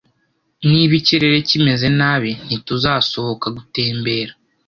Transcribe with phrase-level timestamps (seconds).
[0.69, 4.31] Niba ikirere kimeze nabi, ntituzasohoka gutembera